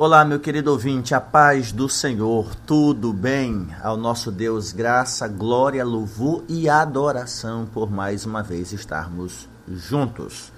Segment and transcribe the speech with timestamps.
[0.00, 3.66] Olá, meu querido ouvinte, a paz do Senhor, tudo bem?
[3.82, 10.52] Ao nosso Deus, graça, glória, louvor e adoração por mais uma vez estarmos juntos.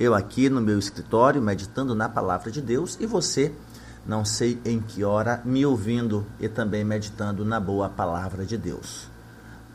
[0.00, 3.52] Eu aqui no meu escritório, meditando na palavra de Deus, e você,
[4.06, 9.06] não sei em que hora, me ouvindo e também meditando na boa palavra de Deus.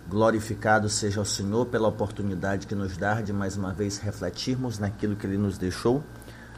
[0.10, 5.16] Glorificado seja o Senhor pela oportunidade que nos dá de mais uma vez refletirmos naquilo
[5.16, 6.04] que Ele nos deixou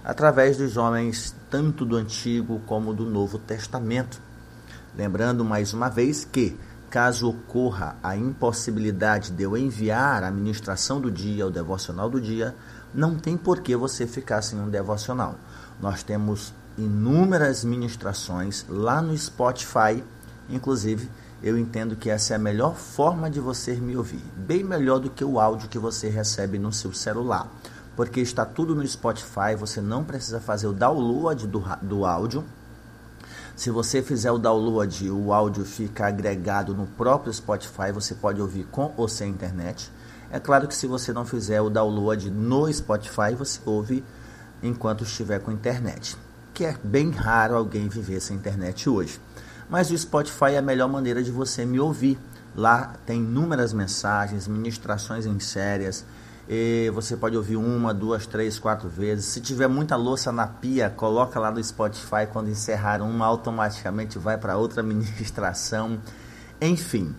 [0.05, 4.21] através dos homens tanto do Antigo como do Novo Testamento.
[4.95, 6.55] Lembrando mais uma vez que,
[6.91, 12.55] caso ocorra a impossibilidade de eu enviar a ministração do dia, o devocional do dia,
[12.93, 15.35] não tem por que você ficar sem um devocional.
[15.81, 20.03] Nós temos inúmeras ministrações lá no Spotify,
[20.47, 21.09] inclusive
[21.41, 25.09] eu entendo que essa é a melhor forma de você me ouvir, bem melhor do
[25.09, 27.51] que o áudio que você recebe no seu celular
[27.95, 32.43] porque está tudo no Spotify, você não precisa fazer o download do, do áudio.
[33.55, 38.65] Se você fizer o download, o áudio fica agregado no próprio Spotify, você pode ouvir
[38.65, 39.89] com ou sem internet.
[40.29, 44.03] É claro que se você não fizer o download no Spotify, você ouve
[44.61, 46.17] enquanto estiver com internet,
[46.53, 49.21] que é bem raro alguém viver sem internet hoje.
[49.69, 52.19] Mas o Spotify é a melhor maneira de você me ouvir.
[52.55, 56.14] Lá tem inúmeras mensagens, ministrações em sérias, e
[56.93, 59.25] você pode ouvir uma, duas, três, quatro vezes.
[59.25, 62.27] Se tiver muita louça na pia, coloca lá no Spotify.
[62.31, 65.99] Quando encerrar uma, automaticamente vai para outra ministração.
[66.61, 67.15] Enfim,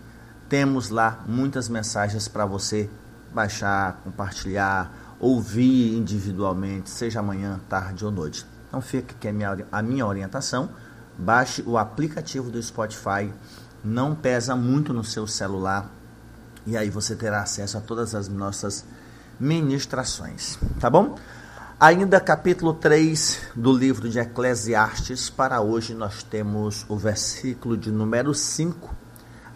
[0.49, 2.89] temos lá muitas mensagens para você
[3.35, 8.47] baixar, compartilhar, ouvir individualmente, seja amanhã, tarde ou noite.
[8.69, 10.71] Então fica aqui a minha, a minha orientação.
[11.19, 13.33] Baixe o aplicativo do Spotify.
[13.83, 15.91] Não pesa muito no seu celular.
[16.65, 18.85] E aí você terá acesso a todas as nossas
[19.39, 21.17] ministrações, tá bom?
[21.79, 28.33] Ainda capítulo 3 do livro de Eclesiastes, para hoje nós temos o versículo de número
[28.33, 28.95] 5.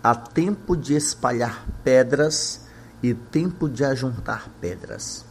[0.02, 2.60] Há tempo de espalhar pedras
[3.02, 5.24] e tempo de ajuntar pedras.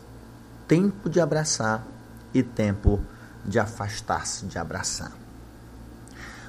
[0.67, 1.85] Tempo de abraçar
[2.33, 2.99] e tempo
[3.45, 5.11] de afastar-se de abraçar.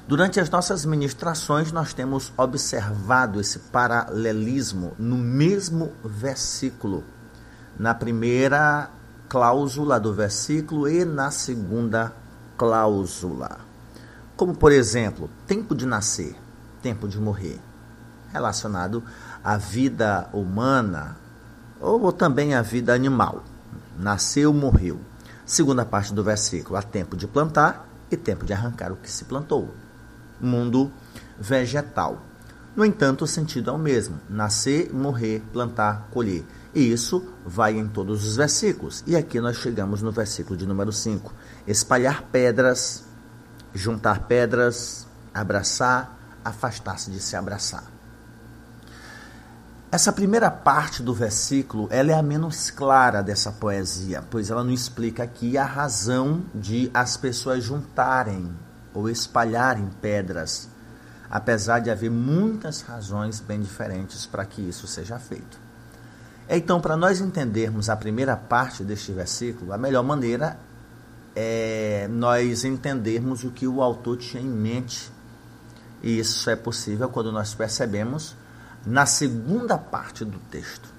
[0.07, 7.03] Durante as nossas ministrações, nós temos observado esse paralelismo no mesmo versículo
[7.77, 8.89] na primeira
[9.29, 12.13] cláusula do versículo e na segunda
[12.57, 13.59] cláusula.
[14.35, 16.35] Como, por exemplo, tempo de nascer,
[16.81, 17.59] tempo de morrer,
[18.31, 19.03] relacionado
[19.43, 21.17] à vida humana
[21.79, 23.43] ou também à vida animal.
[23.97, 24.99] Nasceu, morreu.
[25.45, 29.25] Segunda parte do versículo, há tempo de plantar e tempo de arrancar o que se
[29.25, 29.73] plantou.
[30.39, 30.91] Mundo
[31.39, 32.21] vegetal.
[32.75, 36.45] No entanto, o sentido é o mesmo: nascer, morrer, plantar, colher.
[36.73, 39.03] E isso vai em todos os versículos.
[39.05, 41.33] E aqui nós chegamos no versículo de número 5.
[41.67, 43.03] Espalhar pedras,
[43.73, 47.83] juntar pedras, abraçar, afastar-se de se abraçar.
[49.91, 54.71] Essa primeira parte do versículo, ela é a menos clara dessa poesia, pois ela não
[54.71, 58.49] explica aqui a razão de as pessoas juntarem
[58.93, 60.69] ou espalharem pedras,
[61.31, 65.57] apesar de haver muitas razões bem diferentes para que isso seja feito.
[66.49, 70.59] Então, para nós entendermos a primeira parte deste versículo, a melhor maneira
[71.33, 75.09] é nós entendermos o que o autor tinha em mente.
[76.03, 78.35] E isso é possível quando nós percebemos
[78.85, 80.89] na segunda parte do texto,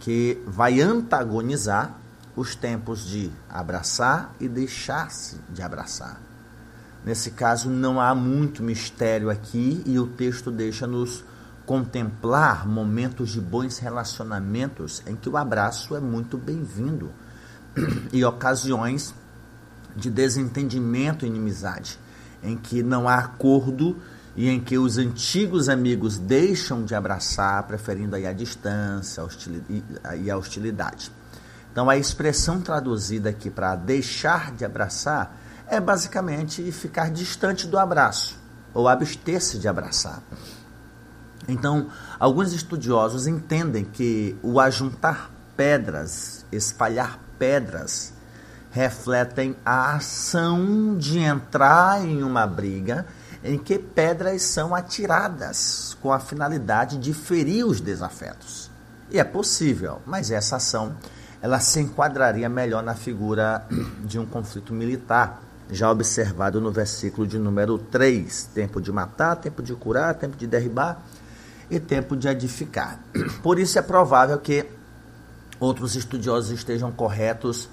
[0.00, 1.94] que vai antagonizar
[2.34, 6.25] os tempos de abraçar e deixar-se de abraçar.
[7.06, 11.22] Nesse caso, não há muito mistério aqui e o texto deixa-nos
[11.64, 17.12] contemplar momentos de bons relacionamentos em que o abraço é muito bem-vindo
[18.12, 19.14] e ocasiões
[19.94, 21.96] de desentendimento e inimizade,
[22.42, 23.96] em que não há acordo
[24.34, 29.24] e em que os antigos amigos deixam de abraçar, preferindo aí a distância
[30.20, 31.12] e a hostilidade.
[31.70, 38.38] Então, a expressão traduzida aqui para deixar de abraçar é basicamente ficar distante do abraço
[38.72, 40.22] ou abster-se de abraçar.
[41.48, 41.88] Então,
[42.18, 48.12] alguns estudiosos entendem que o ajuntar pedras, espalhar pedras,
[48.70, 53.06] refletem a ação de entrar em uma briga
[53.42, 58.70] em que pedras são atiradas com a finalidade de ferir os desafetos.
[59.10, 60.96] E é possível, mas essa ação
[61.40, 63.64] ela se enquadraria melhor na figura
[64.04, 65.40] de um conflito militar,
[65.70, 70.46] já observado no versículo de número 3, tempo de matar, tempo de curar, tempo de
[70.46, 71.02] derribar
[71.70, 73.00] e tempo de edificar.
[73.42, 74.66] Por isso é provável que
[75.58, 77.68] outros estudiosos estejam corretos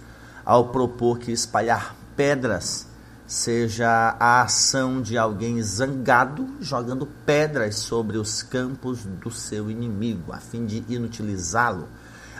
[0.45, 2.87] ao propor que espalhar pedras
[3.25, 10.37] seja a ação de alguém zangado jogando pedras sobre os campos do seu inimigo, a
[10.37, 11.87] fim de inutilizá-lo,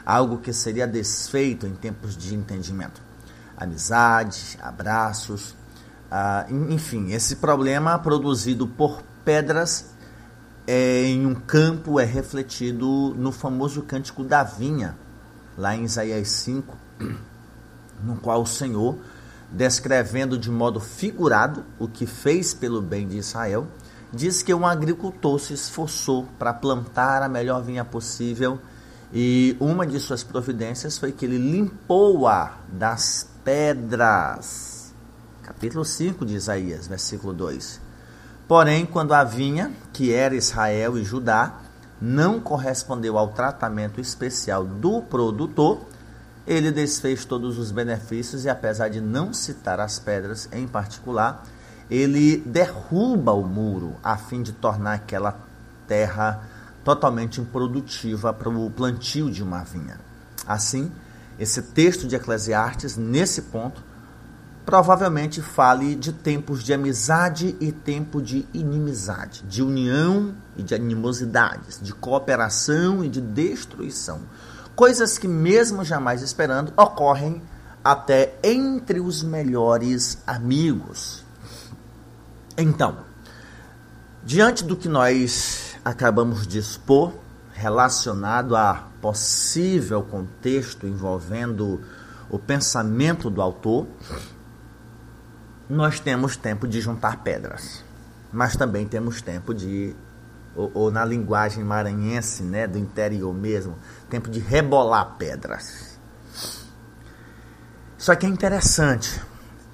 [0.05, 3.01] algo que seria desfeito em tempos de entendimento.
[3.57, 5.55] Amizade, abraços,
[6.11, 9.93] ah, enfim, esse problema produzido por pedras
[10.67, 14.95] é, em um campo é refletido no famoso cântico da vinha,
[15.57, 16.77] lá em Isaías 5,
[18.03, 18.97] no qual o Senhor
[19.53, 23.67] descrevendo de modo figurado o que fez pelo bem de Israel,
[24.11, 28.59] diz que um agricultor se esforçou para plantar a melhor vinha possível
[29.13, 34.91] e uma de suas providências foi que ele limpou-a das pedras.
[35.43, 37.79] Capítulo 5 de Isaías, versículo 2.
[38.47, 41.59] Porém, quando a vinha, que era Israel e Judá,
[42.01, 45.81] não correspondeu ao tratamento especial do produtor,
[46.47, 51.45] ele desfez todos os benefícios e, apesar de não citar as pedras em particular,
[51.89, 55.39] ele derruba o muro a fim de tornar aquela
[55.87, 56.49] terra
[56.83, 59.99] totalmente improdutiva para o plantio de uma vinha.
[60.45, 60.91] Assim,
[61.39, 63.83] esse texto de Eclesiastes, nesse ponto,
[64.65, 71.79] provavelmente fale de tempos de amizade e tempo de inimizade, de união e de animosidades,
[71.81, 74.21] de cooperação e de destruição
[74.75, 77.41] coisas que, mesmo jamais esperando, ocorrem
[77.83, 81.23] até entre os melhores amigos.
[82.57, 82.97] Então,
[84.23, 87.13] diante do que nós acabamos de expor,
[87.51, 91.81] relacionado a possível contexto envolvendo
[92.29, 93.87] o pensamento do autor,
[95.69, 97.83] nós temos tempo de juntar pedras,
[98.31, 99.95] mas também temos tempo de
[100.55, 103.75] ou, ou, na linguagem maranhense, né, do interior mesmo,
[104.07, 105.97] tempo de rebolar pedras.
[107.97, 109.19] Isso aqui é interessante.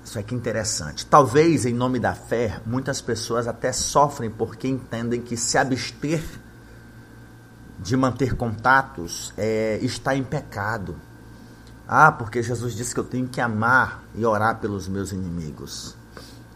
[0.10, 1.06] Isso aqui é interessante.
[1.06, 6.24] Talvez, em nome da fé, muitas pessoas até sofrem porque entendem que se abster
[7.78, 10.96] de manter contatos é, está em pecado.
[11.88, 15.96] Ah, porque Jesus disse que eu tenho que amar e orar pelos meus inimigos.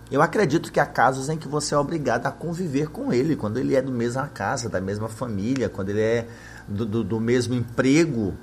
[0.09, 3.59] Eu acredito que há casos em que você é obrigado a conviver com ele, quando
[3.59, 6.27] ele é do mesma casa, da mesma família, quando ele é
[6.67, 8.33] do, do, do mesmo emprego,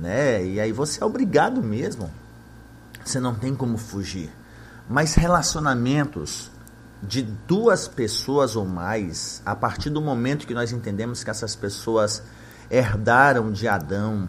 [0.00, 0.44] né?
[0.44, 2.08] E aí você é obrigado mesmo.
[3.04, 4.30] Você não tem como fugir.
[4.88, 6.50] Mas relacionamentos
[7.02, 12.22] de duas pessoas ou mais, a partir do momento que nós entendemos que essas pessoas
[12.70, 14.28] herdaram de Adão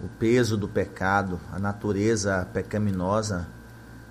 [0.00, 3.46] o peso do pecado, a natureza pecaminosa,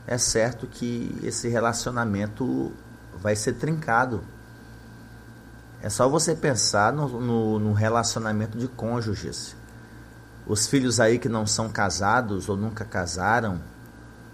[0.08, 2.72] é certo que esse relacionamento
[3.22, 4.24] vai ser trincado.
[5.82, 9.56] É só você pensar no, no, no, relacionamento de cônjuges.
[10.48, 13.60] Os filhos aí que não são casados ou nunca casaram,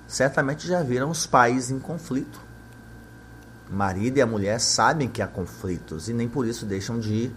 [0.08, 2.40] certamente já viram os pais em conflito.
[3.70, 7.32] O marido e a mulher sabem que há conflitos e nem por isso deixam de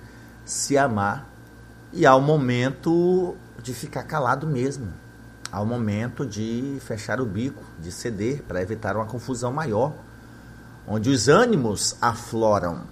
[0.44, 1.28] se amar.
[1.92, 5.04] E há o momento de ficar calado mesmo
[5.54, 9.92] ao momento de fechar o bico, de ceder, para evitar uma confusão maior,
[10.84, 12.82] onde os ânimos afloram.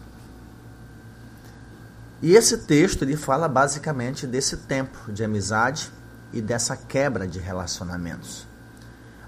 [2.23, 5.91] E esse texto ele fala basicamente desse tempo de amizade
[6.33, 8.47] e dessa quebra de relacionamentos.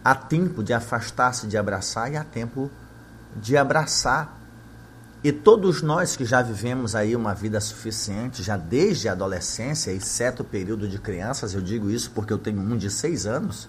[0.05, 2.71] Há tempo de afastar-se de abraçar e há tempo
[3.37, 4.41] de abraçar
[5.25, 10.43] e todos nós que já vivemos aí uma vida suficiente, já desde a adolescência, exceto
[10.43, 13.67] o período de crianças, eu digo isso porque eu tenho um de seis anos,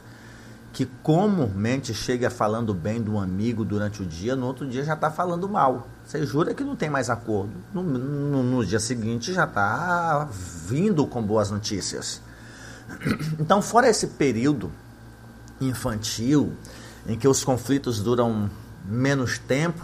[0.75, 5.09] que comumente chega falando bem do amigo durante o dia, no outro dia já está
[5.09, 5.87] falando mal.
[6.05, 7.53] Você jura que não tem mais acordo.
[7.73, 10.29] No, no, no dia seguinte já está
[10.67, 12.21] vindo com boas notícias.
[13.39, 14.71] Então, fora esse período
[15.59, 16.53] infantil,
[17.07, 18.49] em que os conflitos duram
[18.85, 19.81] menos tempo,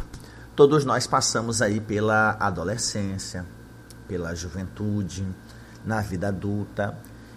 [0.62, 3.46] Todos nós passamos aí pela adolescência,
[4.08, 5.26] pela juventude,
[5.86, 6.96] na vida adulta,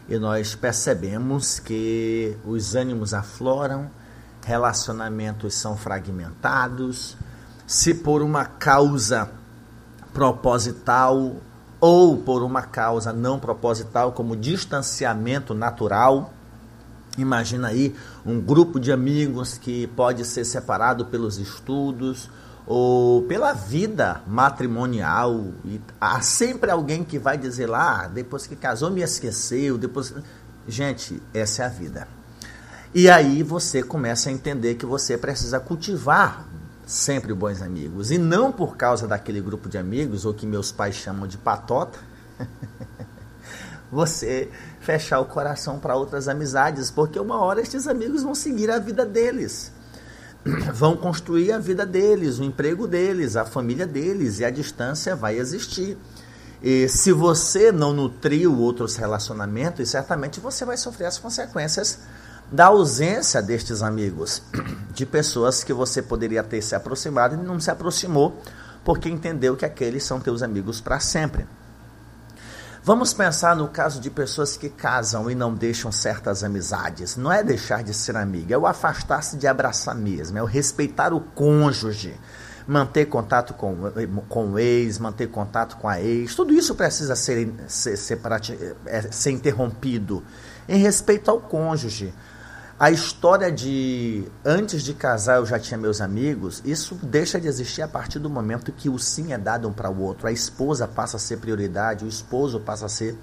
[0.09, 3.91] e nós percebemos que os ânimos afloram,
[4.45, 7.17] relacionamentos são fragmentados,
[7.67, 9.31] se por uma causa
[10.13, 11.37] proposital
[11.81, 16.33] ou por uma causa não proposital, como distanciamento natural.
[17.17, 17.95] Imagina aí
[18.25, 22.29] um grupo de amigos que pode ser separado pelos estudos
[22.67, 25.53] ou pela vida matrimonial.
[25.65, 30.15] E há sempre alguém que vai dizer lá, ah, depois que casou me esqueceu, depois.
[30.67, 32.09] Gente, essa é a vida.
[32.95, 36.47] E aí você começa a entender que você precisa cultivar
[36.87, 38.11] sempre bons amigos.
[38.11, 41.99] E não por causa daquele grupo de amigos, ou que meus pais chamam de patota,
[43.91, 48.79] você fechar o coração para outras amizades, porque uma hora estes amigos vão seguir a
[48.79, 49.73] vida deles.
[50.73, 55.39] vão construir a vida deles, o emprego deles, a família deles, e a distância vai
[55.39, 55.97] existir.
[56.63, 62.01] E se você não nutriu outros relacionamentos, certamente você vai sofrer as consequências
[62.51, 64.43] da ausência destes amigos,
[64.95, 68.41] de pessoas que você poderia ter se aproximado e não se aproximou,
[68.85, 71.47] porque entendeu que aqueles são teus amigos para sempre.
[72.87, 77.17] Vamos pensar no caso de pessoas que casam e não deixam certas amizades.
[77.17, 81.15] Não é deixar de ser amiga, é o afastar-se de abraçar mesmo, é o respeitar
[81.15, 82.15] o cônjuge,
[82.69, 83.75] manter contato com,
[84.29, 86.35] com o ex, manter contato com a ex.
[86.35, 88.21] Tudo isso precisa ser, ser, ser,
[89.11, 90.23] ser interrompido
[90.69, 92.13] em respeito ao cônjuge.
[92.77, 97.83] A história de antes de casar eu já tinha meus amigos, isso deixa de existir
[97.83, 100.27] a partir do momento que o sim é dado um para o outro.
[100.27, 103.17] A esposa passa a ser prioridade, o esposo passa a ser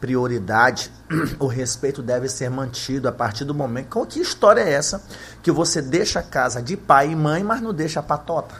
[0.00, 0.92] prioridade.
[1.40, 3.88] O respeito deve ser mantido a partir do momento.
[3.88, 5.02] Com que história é essa
[5.42, 8.54] que você deixa a casa de pai e mãe, mas não deixa a patota?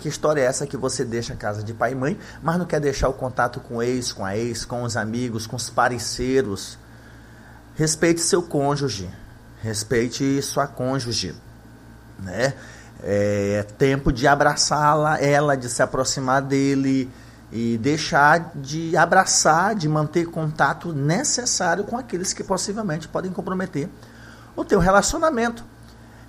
[0.00, 2.66] Que história é essa que você deixa a casa de pai e mãe, mas não
[2.66, 5.70] quer deixar o contato com o ex, com a ex, com os amigos, com os
[5.70, 6.76] parceiros?
[7.76, 9.08] Respeite seu cônjuge
[9.62, 11.34] respeite sua cônjuge,
[12.18, 12.54] né?
[13.04, 17.10] É tempo de abraçá-la, ela, de se aproximar dele
[17.50, 23.88] e deixar de abraçar, de manter contato necessário com aqueles que possivelmente podem comprometer
[24.54, 25.64] o teu relacionamento.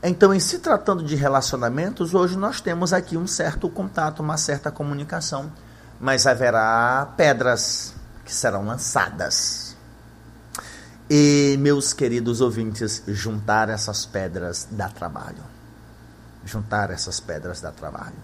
[0.01, 4.69] Então, em se tratando de relacionamentos, hoje nós temos aqui um certo contato, uma certa
[4.69, 5.51] comunicação,
[5.99, 7.93] mas haverá pedras
[8.25, 9.62] que serão lançadas
[11.15, 15.43] e, meus queridos ouvintes, juntar essas pedras dá trabalho.
[16.43, 18.15] Juntar essas pedras dá trabalho.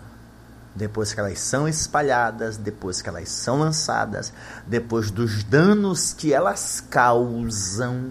[0.74, 4.34] Depois que elas são espalhadas, depois que elas são lançadas,
[4.66, 8.10] depois dos danos que elas causam.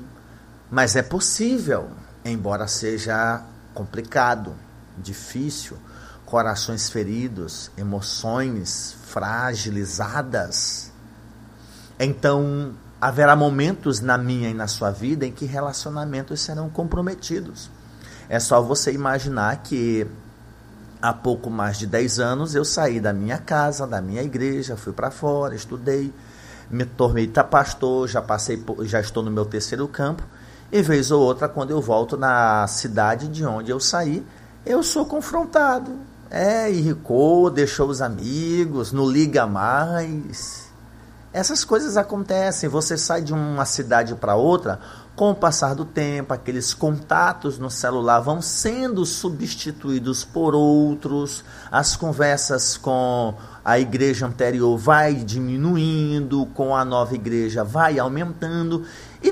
[0.70, 1.90] Mas é possível,
[2.24, 3.42] embora seja
[3.74, 4.54] complicado,
[4.96, 5.76] difícil,
[6.24, 10.92] corações feridos, emoções fragilizadas.
[11.98, 17.70] Então, haverá momentos na minha e na sua vida em que relacionamentos serão comprometidos.
[18.28, 20.06] É só você imaginar que
[21.00, 24.92] há pouco mais de 10 anos eu saí da minha casa, da minha igreja, fui
[24.92, 26.12] para fora, estudei,
[26.68, 30.24] me tornei pastor, já passei, já estou no meu terceiro campo,
[30.70, 34.26] e vez ou outra quando eu volto na cidade de onde eu saí,
[34.66, 35.92] eu sou confrontado.
[36.30, 40.67] É, irricou, deixou os amigos, não liga mais
[41.32, 44.80] essas coisas acontecem, você sai de uma cidade para outra,
[45.14, 51.96] com o passar do tempo, aqueles contatos no celular vão sendo substituídos por outros, as
[51.96, 53.34] conversas com
[53.68, 58.82] a igreja anterior vai diminuindo, com a nova igreja vai aumentando,
[59.22, 59.30] e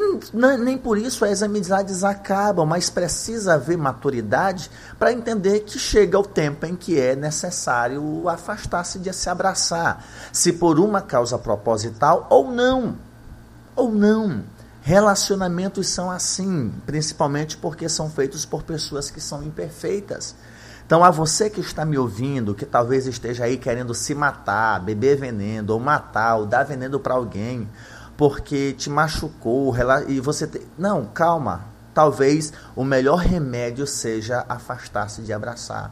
[0.58, 6.22] nem por isso as amizades acabam, mas precisa haver maturidade para entender que chega o
[6.22, 12.52] tempo em que é necessário afastar-se de se abraçar, se por uma causa proposital ou
[12.52, 12.94] não.
[13.74, 14.44] Ou não.
[14.82, 20.36] Relacionamentos são assim, principalmente porque são feitos por pessoas que são imperfeitas.
[20.86, 25.16] Então, a você que está me ouvindo, que talvez esteja aí querendo se matar, beber
[25.16, 27.68] veneno, ou matar, ou dar veneno para alguém,
[28.16, 29.74] porque te machucou
[30.06, 30.64] e você te...
[30.78, 31.64] não calma.
[31.92, 35.90] Talvez o melhor remédio seja afastar-se de abraçar.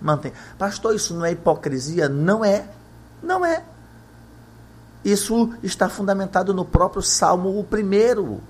[0.00, 2.08] Mantém pastor isso não é hipocrisia?
[2.08, 2.66] Não é.
[3.22, 3.62] Não é.
[5.04, 8.40] Isso está fundamentado no próprio Salmo o primeiro.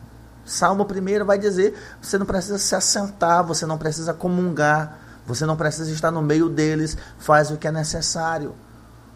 [0.45, 4.99] Salmo primeiro vai dizer você não precisa se assentar você não precisa comungar
[5.31, 8.55] você não precisa estar no meio deles faz o que é necessário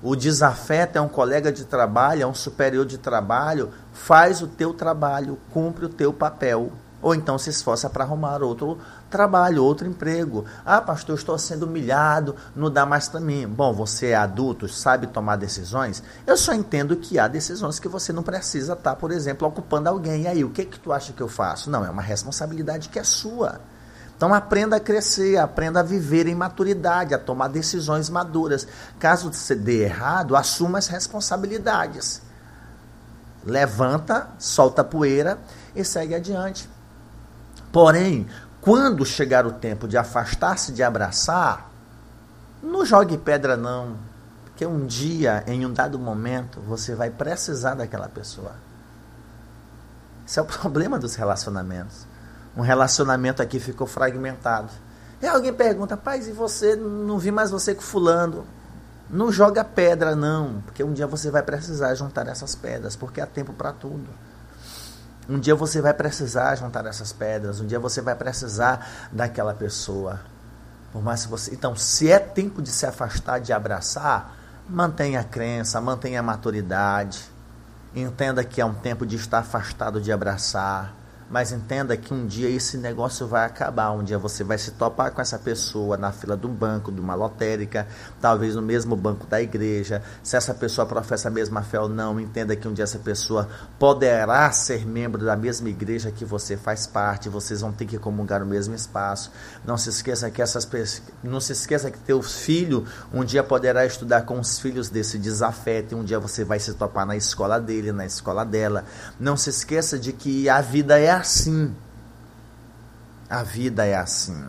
[0.04, 4.74] o desafeto é um colega de trabalho, é um superior de trabalho, faz o teu
[4.74, 6.70] trabalho, cumpre o teu papel.
[7.00, 8.78] Ou então se esforça para arrumar outro
[9.08, 10.44] trabalho, outro emprego.
[10.62, 13.46] Ah, pastor, estou sendo humilhado, não dá mais para mim.
[13.48, 16.02] Bom, você é adulto, sabe tomar decisões?
[16.26, 20.24] Eu só entendo que há decisões que você não precisa estar, por exemplo, ocupando alguém.
[20.24, 21.70] E aí, o que, que tu acha que eu faço?
[21.70, 23.58] Não, é uma responsabilidade que é sua.
[24.16, 28.66] Então aprenda a crescer, aprenda a viver em maturidade, a tomar decisões maduras.
[28.98, 32.22] Caso você dê errado, assuma as responsabilidades.
[33.44, 35.38] Levanta, solta a poeira
[35.74, 36.68] e segue adiante.
[37.72, 38.26] Porém,
[38.60, 41.70] quando chegar o tempo de afastar-se de abraçar,
[42.62, 43.96] não jogue pedra não,
[44.44, 48.52] porque um dia, em um dado momento, você vai precisar daquela pessoa.
[50.26, 52.13] Esse é o problema dos relacionamentos
[52.56, 54.70] um relacionamento aqui ficou fragmentado.
[55.20, 58.46] E alguém pergunta, paz, e você, não vi mais você com fulano.
[59.10, 63.26] Não joga pedra, não, porque um dia você vai precisar juntar essas pedras, porque há
[63.26, 64.06] tempo para tudo.
[65.28, 70.20] Um dia você vai precisar juntar essas pedras, um dia você vai precisar daquela pessoa.
[70.92, 71.52] Por mais que você.
[71.52, 74.36] Então, se é tempo de se afastar, de abraçar,
[74.68, 77.24] mantenha a crença, mantenha a maturidade.
[77.94, 80.94] Entenda que é um tempo de estar afastado de abraçar
[81.30, 83.90] mas entenda que um dia esse negócio vai acabar.
[83.92, 87.14] Um dia você vai se topar com essa pessoa na fila do banco, de uma
[87.14, 87.86] lotérica,
[88.20, 90.02] talvez no mesmo banco da igreja.
[90.22, 93.48] Se essa pessoa professa a mesma fé ou não, entenda que um dia essa pessoa
[93.78, 97.28] poderá ser membro da mesma igreja que você faz parte.
[97.28, 99.32] Vocês vão ter que comungar no mesmo espaço.
[99.64, 100.68] Não se esqueça que essas
[101.22, 105.96] não se esqueça que teu filho um dia poderá estudar com os filhos desse desafeto.
[105.96, 108.84] Um dia você vai se topar na escola dele, na escola dela.
[109.18, 111.74] Não se esqueça de que a vida é assim.
[113.30, 114.44] A vida é assim.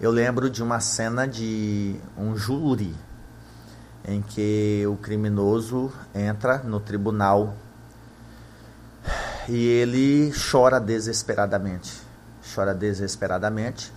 [0.00, 2.94] Eu lembro de uma cena de um júri
[4.06, 7.56] em que o criminoso entra no tribunal
[9.48, 12.00] e ele chora desesperadamente.
[12.54, 13.92] Chora desesperadamente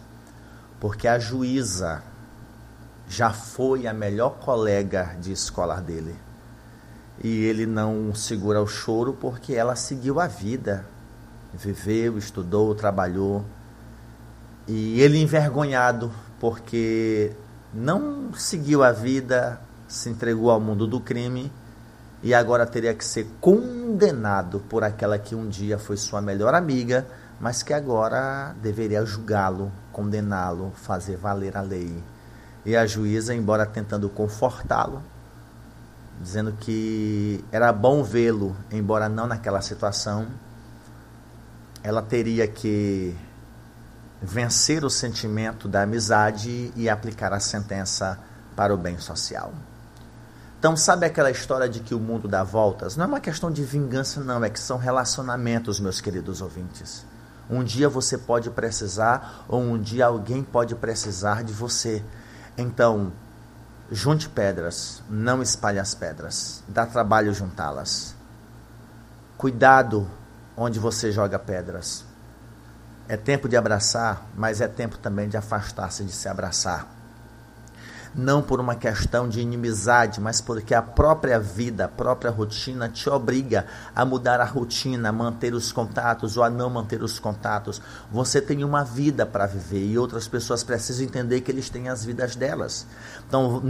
[0.80, 2.02] porque a juíza
[3.08, 6.26] já foi a melhor colega de escola dele
[7.24, 10.86] e ele não segura o choro porque ela seguiu a vida,
[11.53, 13.43] viveu, estudou, trabalhou.
[14.67, 17.31] E ele envergonhado porque
[17.74, 21.51] não seguiu a vida, se entregou ao mundo do crime
[22.21, 27.07] e agora teria que ser condenado por aquela que um dia foi sua melhor amiga,
[27.39, 32.03] mas que agora deveria julgá-lo, condená-lo, fazer valer a lei.
[32.65, 35.01] E a juíza, embora tentando confortá-lo,
[36.21, 40.27] dizendo que era bom vê-lo, embora não naquela situação.
[41.83, 43.15] Ela teria que
[44.21, 48.19] vencer o sentimento da amizade e aplicar a sentença
[48.55, 49.53] para o bem social.
[50.59, 52.97] Então, sabe aquela história de que o mundo dá voltas?
[52.97, 57.05] Não é uma questão de vingança, não, é que são relacionamentos, meus queridos ouvintes.
[57.47, 62.03] Um dia você pode precisar, ou um dia alguém pode precisar de você.
[62.57, 63.13] Então,
[63.91, 66.63] Junte pedras, não espalhe as pedras.
[66.67, 68.15] Dá trabalho juntá-las.
[69.38, 70.10] Cuidado
[70.56, 72.04] onde você joga pedras.
[73.08, 76.96] É tempo de abraçar, mas é tempo também de afastar-se de se abraçar
[78.15, 83.10] não por uma questão de inimizade, mas porque a própria vida, a própria rotina te
[83.10, 83.65] obriga
[83.96, 87.82] a mudar a rotina, a manter os contatos ou a não manter os contatos.
[88.12, 92.04] Você tem uma vida para viver e outras pessoas precisam entender que eles têm as
[92.04, 92.88] vidas delas.
[93.28, 93.62] Então,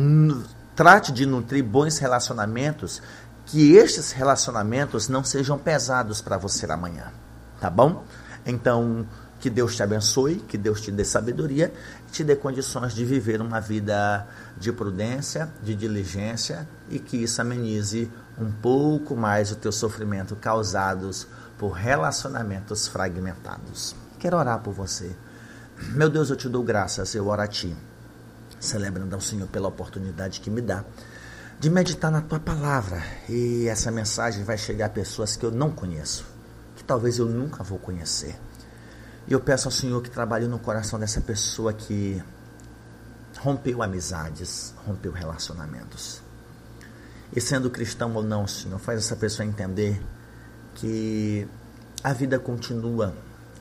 [0.75, 3.01] trate de nutrir bons relacionamentos,
[3.45, 7.11] que estes relacionamentos não sejam pesados para você amanhã,
[7.59, 8.03] tá bom?
[8.45, 9.05] Então,
[9.39, 11.73] que Deus te abençoe, que Deus te dê sabedoria,
[12.11, 18.11] te dê condições de viver uma vida de prudência, de diligência e que isso amenize
[18.39, 23.95] um pouco mais o teu sofrimento causados por relacionamentos fragmentados.
[24.19, 25.15] Quero orar por você.
[25.93, 27.75] Meu Deus, eu te dou graças, eu oro a ti,
[28.59, 30.83] celebrando ao Senhor pela oportunidade que me dá
[31.59, 33.03] de meditar na tua palavra.
[33.29, 36.25] E essa mensagem vai chegar a pessoas que eu não conheço,
[36.75, 38.35] que talvez eu nunca vou conhecer.
[39.27, 42.23] E eu peço ao Senhor que trabalhe no coração dessa pessoa que
[43.39, 46.21] rompeu amizades, rompeu relacionamentos.
[47.35, 50.01] E sendo cristão ou não, Senhor, faz essa pessoa entender
[50.75, 51.45] que
[52.01, 53.13] a vida continua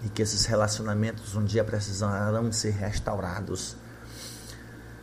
[0.04, 3.76] e que esses relacionamentos um dia precisarão ser restaurados.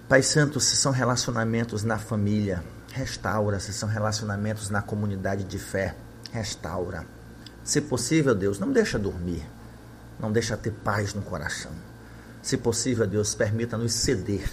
[0.07, 3.59] Pai Santo, se são relacionamentos na família, restaura.
[3.59, 5.93] Se são relacionamentos na comunidade de fé,
[6.31, 7.05] restaura.
[7.65, 9.45] Se possível, Deus, não deixa dormir
[10.23, 11.71] não deixa ter paz no coração.
[12.41, 14.49] Se possível, Deus, permita-nos ceder,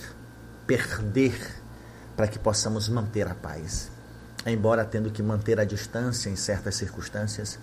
[0.66, 1.62] perder,
[2.16, 3.88] para que possamos manter a paz.
[4.44, 7.56] Embora tendo que manter a distância em certas circunstâncias,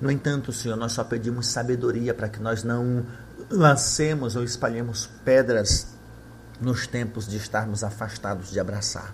[0.00, 3.04] no entanto, Senhor, nós só pedimos sabedoria para que nós não
[3.50, 5.88] lancemos ou espalhemos pedras
[6.60, 9.12] nos tempos de estarmos afastados de abraçar.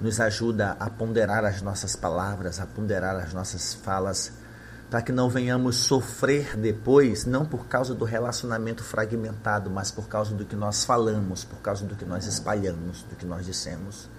[0.00, 4.32] Nos ajuda a ponderar as nossas palavras, a ponderar as nossas falas
[4.90, 10.34] para que não venhamos sofrer depois, não por causa do relacionamento fragmentado, mas por causa
[10.34, 14.10] do que nós falamos, por causa do que nós espalhamos, do que nós dissemos.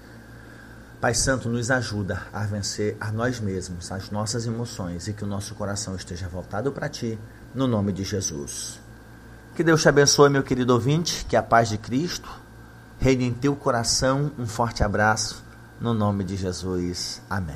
[1.01, 5.27] Pai Santo, nos ajuda a vencer a nós mesmos, as nossas emoções e que o
[5.27, 7.19] nosso coração esteja voltado para Ti,
[7.53, 8.79] no nome de Jesus.
[9.55, 12.29] Que Deus te abençoe, meu querido ouvinte, que a paz de Cristo
[12.99, 14.31] reine em teu coração.
[14.39, 15.43] Um forte abraço,
[15.81, 17.21] no nome de Jesus.
[17.29, 17.49] Amém.